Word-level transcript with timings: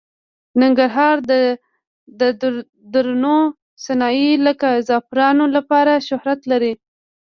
ننګرهار 0.61 1.15
د 2.19 2.43
درنو 2.93 3.37
صنایعو 3.85 4.43
لکه 4.47 4.69
زعفرانو 4.87 5.45
لپاره 5.55 5.93
شهرت 6.07 6.39
لري. 6.51 6.73